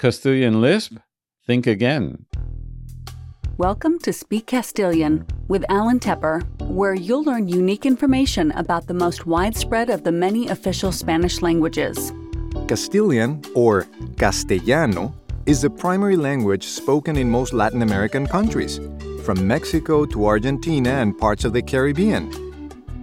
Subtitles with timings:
[0.00, 0.96] Castilian lisp?
[1.46, 2.24] Think again.
[3.58, 9.26] Welcome to Speak Castilian with Alan Tepper, where you'll learn unique information about the most
[9.26, 12.14] widespread of the many official Spanish languages.
[12.66, 13.86] Castilian, or
[14.16, 18.80] Castellano, is the primary language spoken in most Latin American countries,
[19.22, 22.49] from Mexico to Argentina and parts of the Caribbean.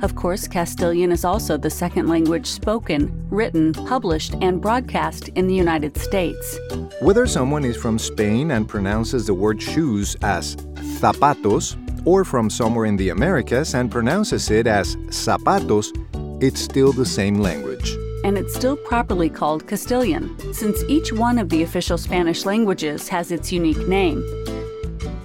[0.03, 5.55] Of course, Castilian is also the second language spoken, written, published, and broadcast in the
[5.55, 6.59] United States.
[7.01, 10.55] Whether someone is from Spain and pronounces the word shoes as
[10.99, 11.75] zapatos,
[12.05, 15.91] or from somewhere in the Americas and pronounces it as zapatos,
[16.43, 17.97] it's still the same language.
[18.23, 23.31] And it's still properly called Castilian, since each one of the official Spanish languages has
[23.31, 24.23] its unique name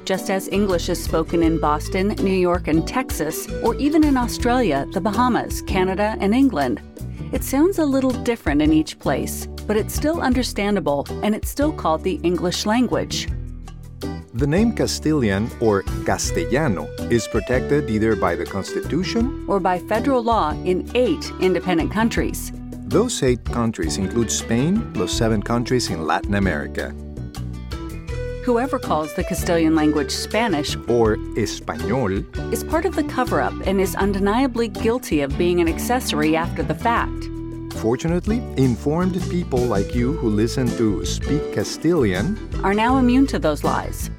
[0.04, 4.86] just as English is spoken in Boston, New York, and Texas, or even in Australia,
[4.92, 6.80] the Bahamas, Canada, and England.
[7.32, 11.72] It sounds a little different in each place, but it's still understandable and it's still
[11.72, 13.28] called the English language.
[14.34, 20.52] The name Castilian or Castellano is protected either by the Constitution or by federal law
[20.64, 22.50] in eight independent countries.
[22.86, 26.94] Those eight countries include Spain plus seven countries in Latin America.
[28.44, 33.80] Whoever calls the Castilian language Spanish or Español is part of the cover up and
[33.80, 37.28] is undeniably guilty of being an accessory after the fact.
[37.74, 43.62] Fortunately, informed people like you who listen to Speak Castilian are now immune to those
[43.62, 44.10] lies.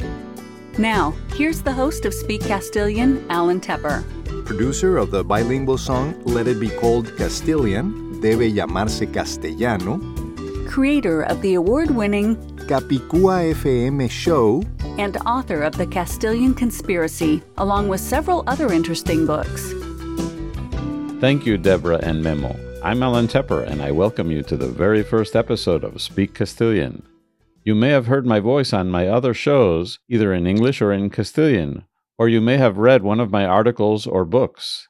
[0.77, 4.05] Now, here's the host of Speak Castilian, Alan Tepper.
[4.45, 9.99] Producer of the bilingual song Let It Be Called Castilian, Debe Llamarse Castellano.
[10.69, 14.63] Creator of the award winning Capicua FM show,
[14.97, 19.73] and author of The Castilian Conspiracy, along with several other interesting books.
[21.19, 22.57] Thank you, Deborah and Memo.
[22.81, 27.03] I'm Alan Tepper, and I welcome you to the very first episode of Speak Castilian.
[27.63, 31.09] You may have heard my voice on my other shows, either in English or in
[31.09, 31.83] Castilian,
[32.17, 34.87] or you may have read one of my articles or books.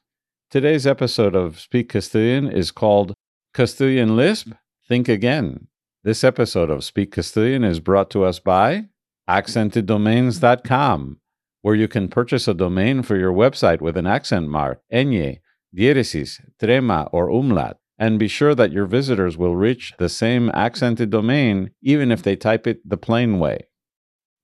[0.48, 3.14] Today's episode of Speak Castilian is called
[3.52, 4.52] Castilian Lisp?
[4.86, 5.66] Think Again.
[6.04, 8.88] This episode of Speak Castilian is brought to us by
[9.26, 11.16] accenteddomains.com,
[11.62, 15.38] where you can purchase a domain for your website with an accent mark, ñ,
[15.74, 21.08] diéresis, trema, or umlaut, and be sure that your visitors will reach the same accented
[21.08, 23.60] domain even if they type it the plain way.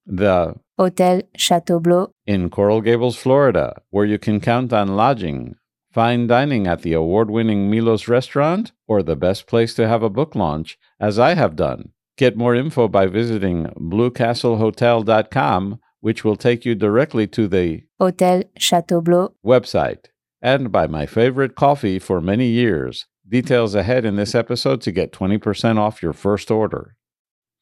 [0.07, 2.11] The Hotel Chateau Bleu.
[2.27, 5.57] in Coral Gables, Florida, where you can count on lodging,
[5.91, 10.11] fine dining at the award winning Milos restaurant, or the best place to have a
[10.11, 11.91] book launch, as I have done.
[12.17, 19.35] Get more info by visiting bluecastlehotel.com, which will take you directly to the Hotel Chateau
[19.45, 20.07] website,
[20.41, 23.07] and by my favorite coffee for many years.
[23.29, 26.97] Details ahead in this episode to get 20% off your first order.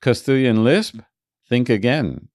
[0.00, 1.00] Castilian Lisp?
[1.48, 2.28] Think again.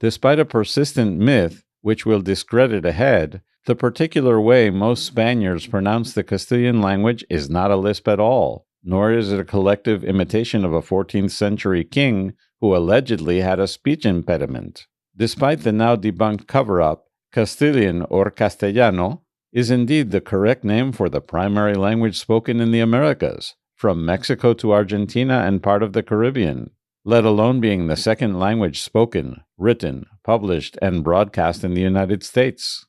[0.00, 6.24] Despite a persistent myth, which we'll discredit ahead, the particular way most Spaniards pronounce the
[6.24, 10.72] Castilian language is not a lisp at all, nor is it a collective imitation of
[10.72, 14.86] a 14th century king who allegedly had a speech impediment.
[15.16, 19.22] Despite the now debunked cover up, Castilian or Castellano
[19.52, 24.54] is indeed the correct name for the primary language spoken in the Americas, from Mexico
[24.54, 26.70] to Argentina and part of the Caribbean,
[27.04, 32.86] let alone being the second language spoken, written, published, and broadcast in the United States.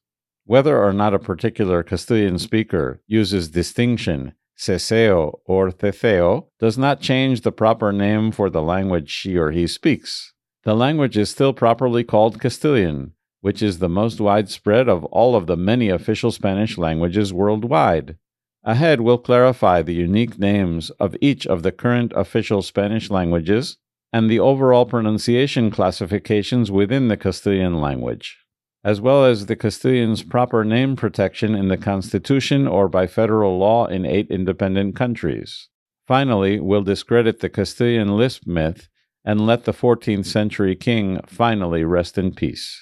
[0.48, 7.42] Whether or not a particular Castilian speaker uses distinction, seseo or ceceo, does not change
[7.42, 10.32] the proper name for the language she or he speaks.
[10.64, 15.48] The language is still properly called Castilian, which is the most widespread of all of
[15.48, 18.16] the many official Spanish languages worldwide.
[18.64, 23.76] Ahead, we'll clarify the unique names of each of the current official Spanish languages
[24.14, 28.38] and the overall pronunciation classifications within the Castilian language
[28.88, 33.86] as well as the Castilian's proper name protection in the Constitution or by federal law
[33.86, 35.68] in eight independent countries.
[36.08, 38.88] Finally, we'll discredit the Castilian lisp myth
[39.26, 42.82] and let the 14th century king finally rest in peace.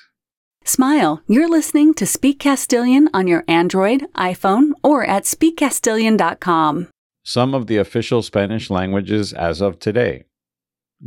[0.64, 6.88] Smile, you're listening to Speak Castilian on your Android, iPhone, or at speakcastilian.com.
[7.24, 10.26] Some of the official Spanish languages as of today.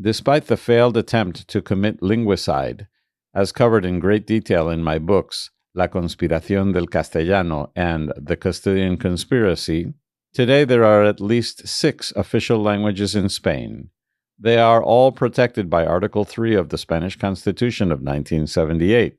[0.00, 2.88] Despite the failed attempt to commit linguicide,
[3.34, 8.96] as covered in great detail in my books, La Conspiración del Castellano and The Castilian
[8.96, 9.94] Conspiracy,
[10.32, 13.90] today there are at least six official languages in Spain.
[14.38, 19.16] They are all protected by Article 3 of the Spanish Constitution of 1978.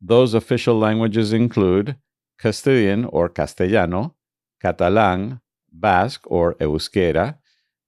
[0.00, 1.96] Those official languages include
[2.38, 4.16] Castilian or Castellano,
[4.60, 5.40] Catalan,
[5.72, 7.38] Basque or Euskera,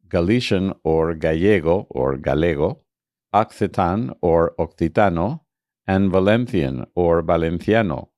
[0.09, 2.81] Galician or Gallego or Galego,
[3.35, 5.42] Occitan or Occitano,
[5.93, 8.09] and Valencian or Valenciano.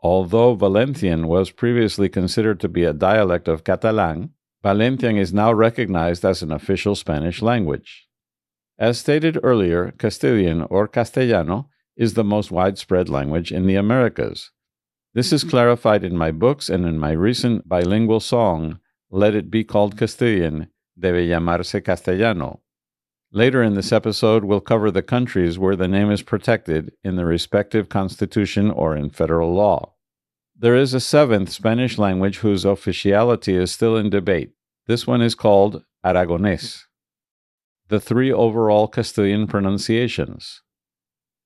[0.00, 4.30] Although Valencian was previously considered to be a dialect of Catalan,
[4.62, 8.08] Valencian is now recognized as an official Spanish language.
[8.78, 14.50] As stated earlier, Castilian or Castellano is the most widespread language in the Americas.
[15.12, 18.78] This is clarified in my books and in my recent bilingual song,
[19.10, 20.68] Let It Be Called Castilian,
[20.98, 22.62] Debe Llamarse Castellano.
[23.34, 27.24] Later in this episode, we'll cover the countries where the name is protected in the
[27.24, 29.94] respective constitution or in federal law.
[30.54, 34.52] There is a seventh Spanish language whose officiality is still in debate.
[34.86, 36.82] This one is called Aragonés.
[37.88, 40.60] The three overall Castilian pronunciations.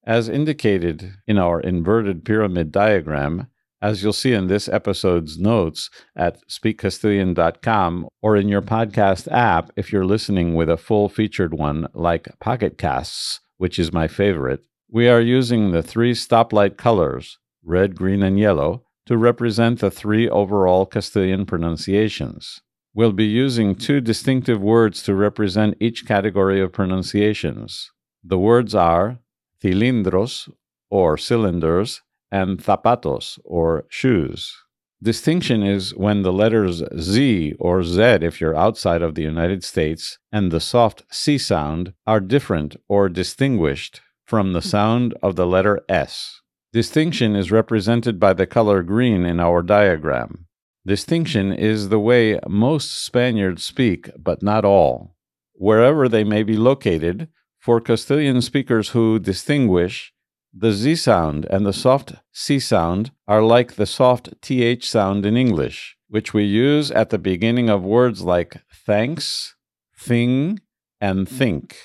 [0.02, 3.46] As indicated in our inverted pyramid diagram,
[3.80, 9.92] as you'll see in this episode's notes at speakcastilian.com or in your podcast app if
[9.92, 15.08] you're listening with a full featured one like Pocket Casts, which is my favorite, we
[15.08, 20.86] are using the three stoplight colors, red, green, and yellow, to represent the three overall
[20.86, 22.60] Castilian pronunciations.
[22.94, 27.90] We'll be using two distinctive words to represent each category of pronunciations.
[28.24, 29.18] The words are
[29.62, 30.50] cilindros,
[30.90, 34.54] or cylinders, and zapatos, or shoes.
[35.02, 40.18] Distinction is when the letters Z or Z, if you're outside of the United States,
[40.32, 45.80] and the soft C sound are different or distinguished from the sound of the letter
[45.88, 46.40] S.
[46.72, 50.46] Distinction is represented by the color green in our diagram.
[50.84, 55.14] Distinction is the way most Spaniards speak, but not all.
[55.54, 57.28] Wherever they may be located,
[57.58, 60.12] for Castilian speakers who distinguish,
[60.52, 65.36] the Z sound and the soft C sound are like the soft TH sound in
[65.36, 69.54] English, which we use at the beginning of words like thanks,
[69.98, 70.60] thing,
[71.00, 71.76] and think.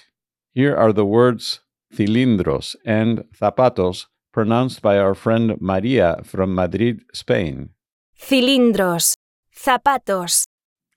[0.54, 1.62] Here are the words
[1.94, 7.70] cilindros and zapatos pronounced by our friend Maria from Madrid, Spain.
[8.18, 9.16] Cilindros.
[9.54, 10.46] Zapatos.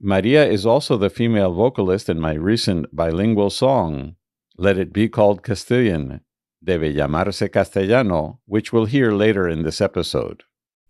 [0.00, 4.16] Maria is also the female vocalist in my recent bilingual song,
[4.56, 6.20] Let It Be Called Castilian,
[6.64, 10.42] debe llamarse castellano, which we'll hear later in this episode.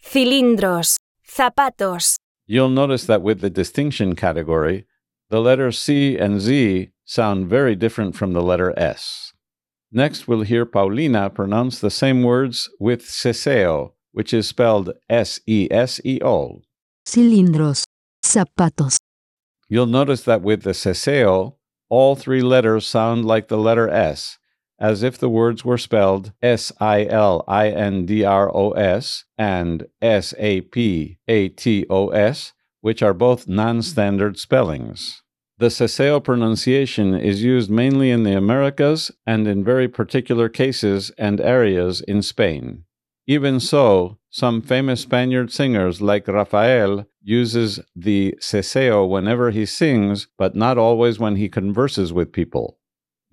[0.02, 0.96] Cilindros.
[1.26, 2.16] Zapatos.
[2.46, 4.86] You'll notice that with the distinction category,
[5.30, 9.32] the letters C and Z sound very different from the letter S.
[9.90, 15.68] Next, we'll hear Paulina pronounce the same words with seseo, which is spelled S E
[15.70, 16.60] S E O.
[17.06, 17.84] cilindros,
[18.24, 18.96] zapatos,
[19.68, 21.56] You'll notice that with the seseo,
[21.88, 24.38] all three letters sound like the letter S,
[24.78, 29.24] as if the words were spelled S I L I N D R O S
[29.38, 35.22] and S A P A T O S, which are both non standard spellings.
[35.58, 41.40] The seseo pronunciation is used mainly in the Americas and in very particular cases and
[41.40, 42.84] areas in Spain.
[43.26, 50.56] Even so, some famous Spaniard singers like Rafael uses the seseo whenever he sings, but
[50.56, 52.78] not always when he converses with people.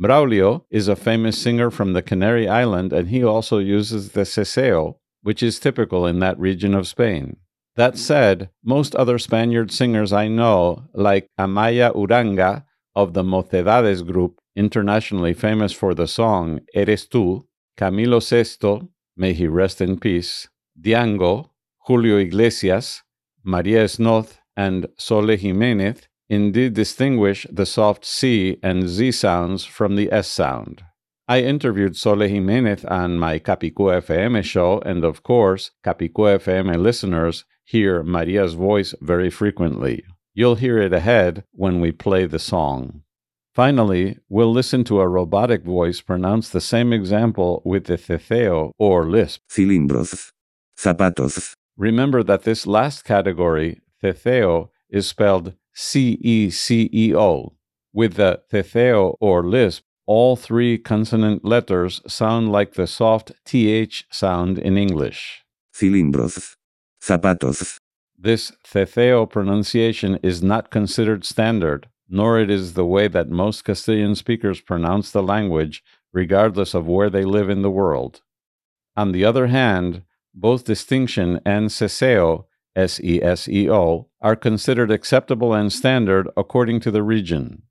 [0.01, 4.95] Braulio is a famous singer from the Canary Island, and he also uses the seseo,
[5.21, 7.37] which is typical in that region of Spain.
[7.75, 12.65] That said, most other Spaniard singers I know, like Amaya Uranga
[12.95, 17.43] of the Mocedades group, internationally famous for the song Eres tú,
[17.77, 20.49] Camilo Sesto, may he rest in peace,
[20.81, 21.51] Dyango,
[21.85, 23.03] Julio Iglesias,
[23.43, 30.09] Maria Snoth, and Sole Giménez, indeed distinguish the soft C and Z sounds from the
[30.13, 30.81] S sound.
[31.27, 37.43] I interviewed Sole Giménez on my Capicua FM show, and of course, Capicua FM listeners
[37.65, 40.03] hear Maria's voice very frequently.
[40.33, 43.03] You'll hear it ahead when we play the song.
[43.53, 49.05] Finally, we'll listen to a robotic voice pronounce the same example with the ceceo or
[49.05, 49.41] lisp.
[49.49, 50.31] cilindros,
[50.79, 57.53] zapatos, Remember that this last category, ceceo, is spelled C E C E O.
[57.91, 64.59] With the ceceo or lisp, all three consonant letters sound like the soft TH sound
[64.59, 65.43] in English.
[65.73, 66.55] cilindros,
[67.03, 67.79] zapatos,
[68.15, 74.13] This ceceo pronunciation is not considered standard, nor it is the way that most Castilian
[74.13, 75.83] speakers pronounce the language,
[76.13, 78.21] regardless of where they live in the world.
[78.95, 80.03] On the other hand,
[80.35, 81.71] both distinction and
[82.75, 87.63] seseo, S E S E O, are considered acceptable and standard according to the region.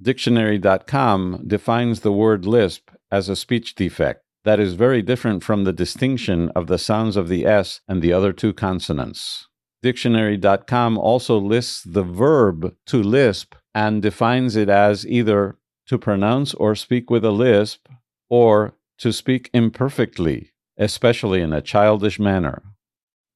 [0.00, 5.72] Dictionary.com defines the word lisp as a speech defect that is very different from the
[5.72, 9.46] distinction of the sounds of the S and the other two consonants.
[9.82, 15.56] Dictionary.com also lists the verb to lisp and defines it as either
[15.86, 17.88] to pronounce or speak with a lisp,
[18.30, 22.62] or to speak imperfectly, especially in a childish manner.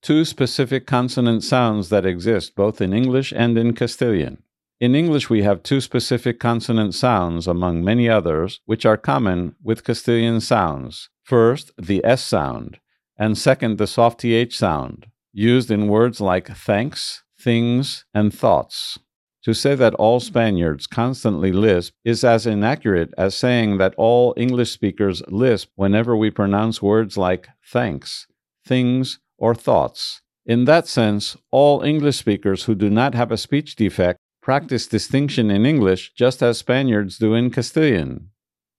[0.07, 4.41] Two specific consonant sounds that exist both in English and in Castilian.
[4.79, 9.83] In English, we have two specific consonant sounds, among many others, which are common with
[9.83, 11.09] Castilian sounds.
[11.25, 12.79] First, the S sound,
[13.19, 19.01] and second, the soft TH sound, used in words like thanks, things, and thoughts.
[19.43, 24.71] To say that all Spaniards constantly lisp is as inaccurate as saying that all English
[24.71, 28.29] speakers lisp whenever we pronounce words like thanks,
[28.65, 30.23] things, or thoughts.
[30.45, 35.51] In that sense, all English speakers who do not have a speech defect practice distinction
[35.51, 38.31] in English just as Spaniards do in Castilian.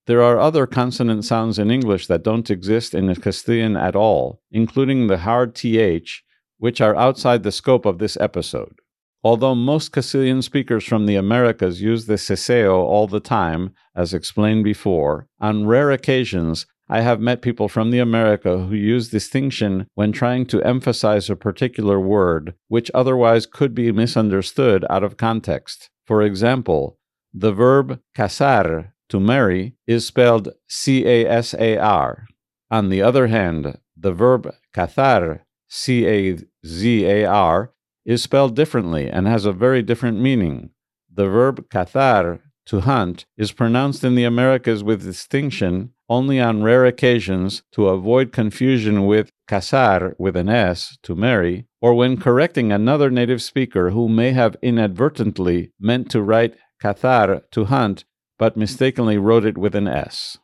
[0.05, 5.07] There are other consonant sounds in English that don't exist in Castilian at all, including
[5.07, 6.23] the hard th,
[6.57, 8.79] which are outside the scope of this episode.
[9.21, 14.63] Although most Castilian speakers from the Americas use the seseo all the time, as explained
[14.63, 20.13] before, on rare occasions I have met people from the America who use distinction when
[20.13, 25.89] trying to emphasize a particular word, which otherwise could be misunderstood out of context.
[26.05, 26.97] For example,
[27.33, 32.25] the verb casar, to marry, is spelled C A S A R.
[32.71, 37.73] On the other hand, the verb cazar, C A Z A R,
[38.05, 40.69] is spelled differently and has a very different meaning.
[41.13, 46.85] The verb cazar, to hunt, is pronounced in the Americas with distinction only on rare
[46.85, 53.09] occasions to avoid confusion with casar with an S, to marry, or when correcting another
[53.09, 58.05] native speaker who may have inadvertently meant to write cazar, to hunt,
[58.37, 60.37] but mistakenly wrote it with an S.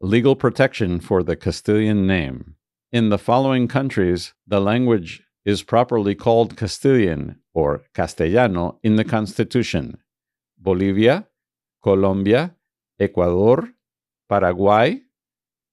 [0.00, 2.56] Legal protection for the Castilian name.
[2.90, 9.98] In the following countries, the language is properly called Castilian or Castellano in the Constitution
[10.58, 11.26] Bolivia,
[11.82, 12.54] Colombia,
[13.00, 13.70] Ecuador,
[14.32, 15.02] Paraguay,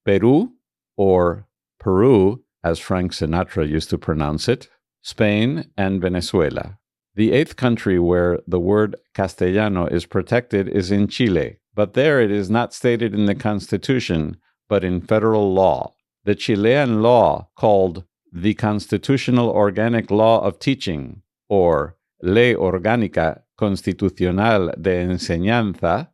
[0.04, 0.52] Peru,
[0.94, 1.46] or
[1.78, 4.68] Peru, as Frank Sinatra used to pronounce it,
[5.00, 6.78] Spain, and Venezuela.
[7.14, 12.30] The eighth country where the word Castellano is protected is in Chile, but there it
[12.30, 14.36] is not stated in the Constitution,
[14.68, 15.94] but in federal law.
[16.24, 25.02] The Chilean law, called the Constitutional Organic Law of Teaching, or Ley Orgánica Constitucional de
[25.06, 26.09] Enseñanza,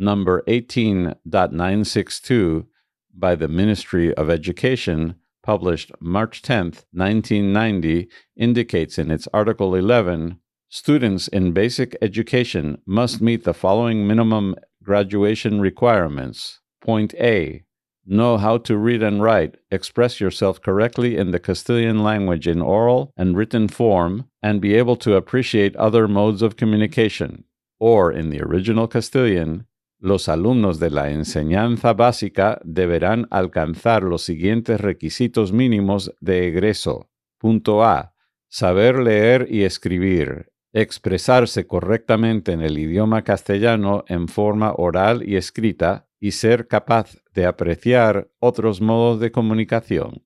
[0.00, 2.66] number 18.962
[3.14, 10.38] by the Ministry of Education, published March 10, 1990, indicates in its Article 11
[10.68, 16.60] students in basic education must meet the following minimum graduation requirements.
[16.80, 17.64] Point A
[18.06, 23.12] Know how to read and write, express yourself correctly in the Castilian language in oral
[23.16, 27.44] and written form, and be able to appreciate other modes of communication.
[27.78, 29.66] Or, in the original Castilian,
[30.00, 37.10] los alumnos de la enseñanza básica deberán alcanzar los siguientes requisitos mínimos de egreso.
[37.38, 38.14] Punto A.
[38.48, 40.50] Saber leer y escribir.
[40.72, 47.44] Expresarse correctamente en el idioma castellano en forma oral y escrita y ser capaz de
[47.44, 50.24] apreciar otros modos de comunicación.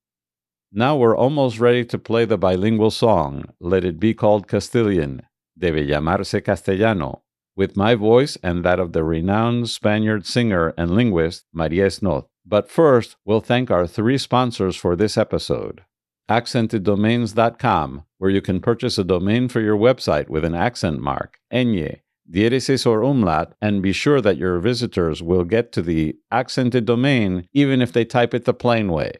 [0.70, 5.22] Now we're almost ready to play the bilingual song, Let It Be Called Castilian,
[5.56, 7.23] Debe llamarse castellano,
[7.56, 12.26] with my voice and that of the renowned Spaniard singer and linguist Maria Snoth.
[12.46, 15.82] But first, we'll thank our three sponsors for this episode.
[16.30, 22.00] AccentedDomains.com, where you can purchase a domain for your website with an accent mark, ñ,
[22.30, 27.46] diéresis or umlaut, and be sure that your visitors will get to the accented domain
[27.52, 29.12] even if they type it the plain way.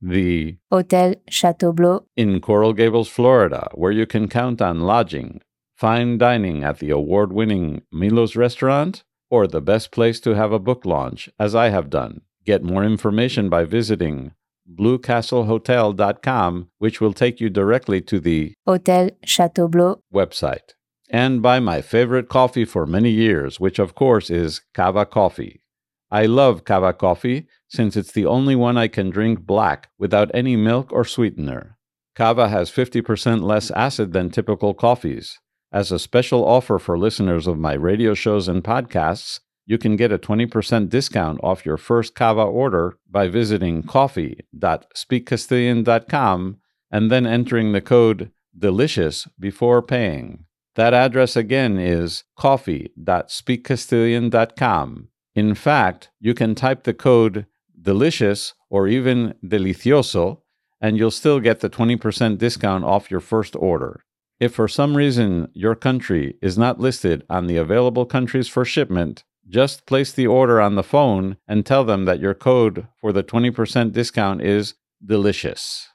[0.00, 5.40] The Hotel Chateaubleu, in Coral Gables, Florida, where you can count on lodging,
[5.76, 10.58] fine dining at the award winning Milo's restaurant, or the best place to have a
[10.58, 12.22] book launch, as I have done.
[12.44, 14.32] Get more information by visiting
[14.72, 20.74] bluecastlehotel.com, which will take you directly to the Hotel Chateaubleu, website.
[21.08, 25.62] And by my favorite coffee for many years, which of course is Cava Coffee.
[26.10, 30.56] I love Cava Coffee since it's the only one I can drink black without any
[30.56, 31.76] milk or sweetener.
[32.14, 35.38] Cava has 50% less acid than typical coffees.
[35.72, 40.12] As a special offer for listeners of my radio shows and podcasts, you can get
[40.12, 46.56] a 20% discount off your first Cava order by visiting coffee.speakcastilian.com
[46.90, 50.44] and then entering the code DELICIOUS before paying.
[50.76, 55.08] That address again is coffee.speakcastilian.com.
[55.34, 57.46] In fact, you can type the code
[57.80, 60.38] DELICIOUS or even DELICIOSO,
[60.80, 64.04] and you'll still get the 20% discount off your first order.
[64.38, 69.24] If for some reason your country is not listed on the available countries for shipment,
[69.48, 73.22] Just place the order on the phone and tell them that your code for the
[73.22, 74.74] 20% discount is
[75.04, 75.88] delicious.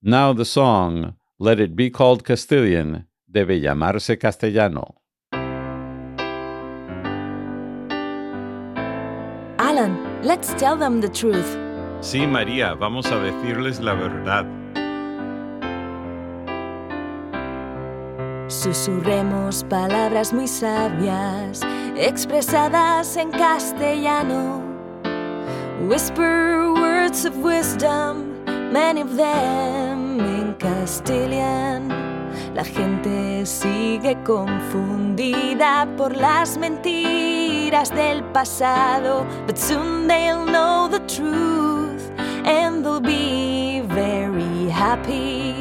[0.00, 4.94] Now the song, Let It Be Called Castilian, debe llamarse castellano.
[9.58, 11.56] Alan, let's tell them the truth.
[12.00, 14.46] Sí, María, vamos a decirles la verdad.
[18.46, 21.62] Susurremos palabras muy sabias,
[21.96, 24.62] expresadas en castellano.
[25.88, 31.88] Whisper words of wisdom, many of them in Castilian.
[32.54, 42.10] La gente sigue confundida por las mentiras del pasado, but soon they'll know the truth
[42.44, 45.54] and they'll be very happy.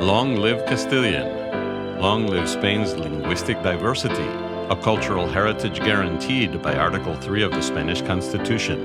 [0.00, 1.37] Long live Castilian.
[2.00, 4.28] Long live Spain's linguistic diversity,
[4.70, 8.78] a cultural heritage guaranteed by Article 3 of the Spanish Constitution.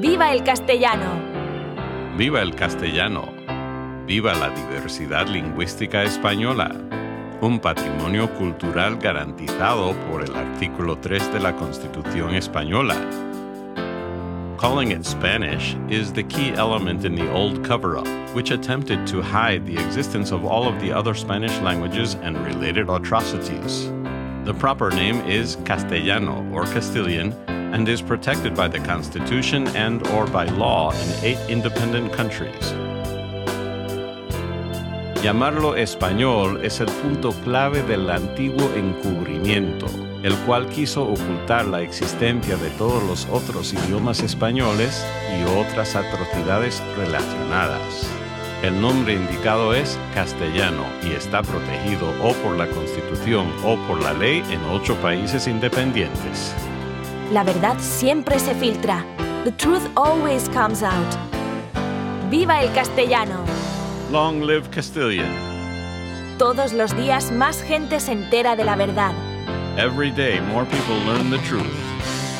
[0.00, 1.20] ¡Viva el castellano!
[2.16, 3.32] Viva el castellano.
[4.08, 6.74] Viva la diversidad lingüística española.
[7.40, 12.96] Un patrimonio cultural garantizado por el artículo 3 de la Constitución española.
[14.64, 19.20] Calling it Spanish is the key element in the old cover up, which attempted to
[19.20, 23.90] hide the existence of all of the other Spanish languages and related atrocities.
[24.46, 30.26] The proper name is Castellano or Castilian and is protected by the Constitution and or
[30.26, 32.72] by law in eight independent countries.
[35.22, 42.56] Llamarlo español es el punto clave del antiguo encubrimiento, el cual quiso ocultar la existencia
[42.56, 45.04] de todos los otros idiomas españoles
[45.38, 48.08] y otras atrocidades relacionadas.
[48.62, 54.14] El nombre indicado es castellano y está protegido o por la Constitución o por la
[54.14, 56.54] ley en ocho países independientes.
[57.30, 59.04] La verdad siempre se filtra.
[59.44, 61.14] The truth always comes out.
[62.30, 63.44] ¡Viva el castellano!
[64.10, 65.28] Long live Castilian.
[66.38, 69.12] Todos los días más gente se entera de la verdad.
[69.76, 71.66] Every day more people learn the truth.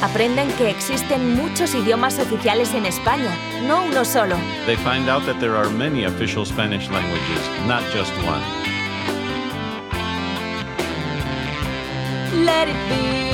[0.03, 3.35] Aprenden que existen muchos idiomas oficiales en España,
[3.67, 4.37] no uno solo.
[4.67, 8.41] They find out that there are many official Spanish languages, not just one.
[12.45, 13.33] Let it be,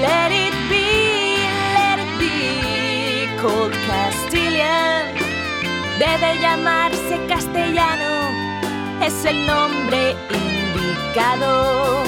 [0.00, 1.36] let it be,
[1.74, 5.14] let it be called Castilian.
[5.98, 8.30] Debe llamarse castellano,
[9.02, 12.04] es el nombre indicado.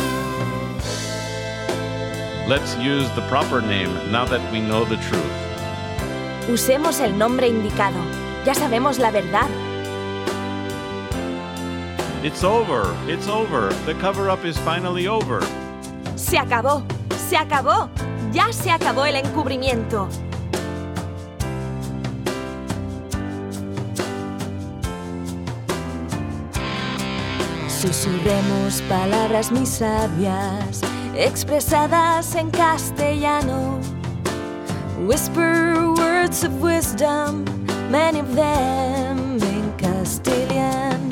[2.52, 5.32] Let's use the proper name now that we know the truth.
[6.50, 7.96] Usemos el nombre indicado.
[8.44, 9.48] Ya sabemos la verdad.
[12.22, 12.94] It's over.
[13.08, 13.72] It's over.
[13.86, 15.40] The cover up is finally over.
[16.14, 16.84] Se acabó,
[17.16, 17.88] se acabó.
[18.34, 20.10] Ya se acabó el encubrimiento.
[27.66, 30.82] Susurremos palabras muy sabias,
[31.16, 33.78] expresadas en castellano.
[35.06, 37.44] Whisper words of wisdom,
[37.90, 41.10] many of them in Castilian.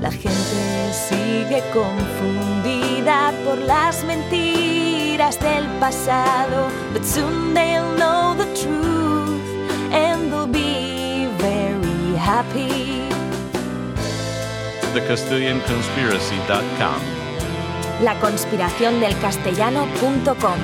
[0.00, 9.40] La gente sigue confundida por las mentiras del pasado, but soon they'll know the truth
[9.92, 13.08] and they'll be very happy.
[14.92, 17.19] TheCastilianConspiracy.com.
[18.02, 20.58] La conspiración del castellano.com.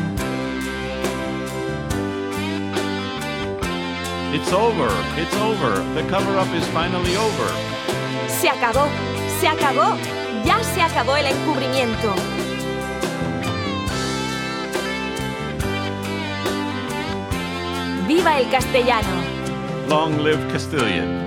[4.33, 4.89] It's over.
[5.19, 5.83] It's over.
[5.95, 7.51] The cover up is finally over.
[8.29, 8.87] Se acabó,
[9.39, 9.97] se acabó.
[10.47, 12.15] Ya se acabó el encubrimiento.
[18.09, 19.09] ¡Viva el castellano!
[19.89, 21.26] Long live Castilian.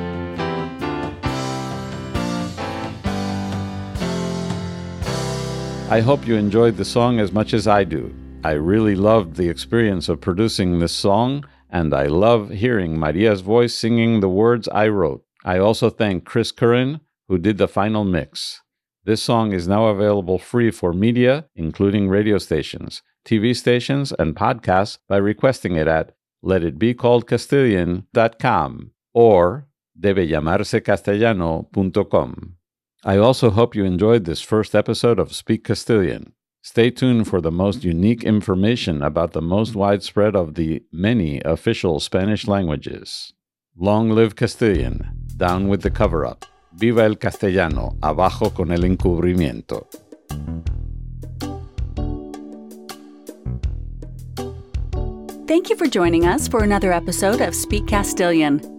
[5.90, 8.14] I hope you enjoyed the song as much as I do.
[8.44, 13.74] I really loved the experience of producing this song, and I love hearing Maria's voice
[13.74, 15.26] singing the words I wrote.
[15.44, 18.62] I also thank Chris Curran, who did the final mix.
[19.04, 25.00] This song is now available free for media, including radio stations, TV stations, and podcasts
[25.08, 29.68] by requesting it at letitbecalledcastilian.com or
[30.00, 32.59] debellamarsecastellano.com.
[33.06, 36.34] I also hope you enjoyed this first episode of Speak Castilian.
[36.62, 42.02] Stay tuned for the most unique information about the most widespread of the many official
[42.02, 43.32] Spanish languages.
[43.78, 46.46] Long live Castilian, down with the cover up.
[46.74, 49.88] Viva el castellano, abajo con el encubrimiento.
[55.48, 58.79] Thank you for joining us for another episode of Speak Castilian.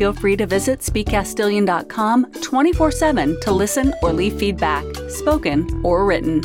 [0.00, 6.40] Feel free to visit speakcastilian.com 24 7 to listen or leave feedback, spoken or written.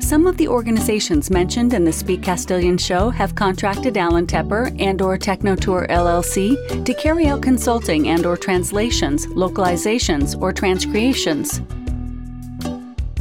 [0.00, 5.00] Some of the organizations mentioned in the Speak Castilian show have contracted Alan Tepper and
[5.00, 11.62] or Technotour LLC to carry out consulting and or translations, localizations, or transcreations.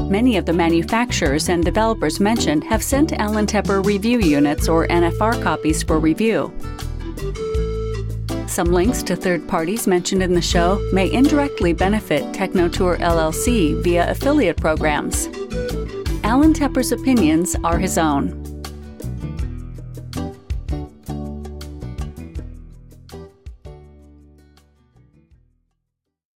[0.10, 5.40] Many of the manufacturers and developers mentioned have sent Alan Tepper review units or NFR
[5.44, 6.52] copies for review.
[8.58, 14.10] Some links to third parties mentioned in the show may indirectly benefit Technotour LLC via
[14.10, 15.28] affiliate programs.
[16.24, 18.47] Alan Tepper's opinions are his own.